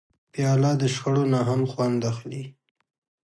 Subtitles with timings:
[0.33, 2.43] پیاله د شخړو نه هم خوند اخلي.